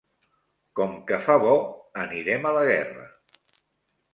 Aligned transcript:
Com 0.79 0.95
que 1.11 1.19
fa 1.27 1.35
bo 1.45 1.53
anirem 2.05 2.49
a 2.53 2.55
la 2.59 2.65
guerra. 2.71 3.07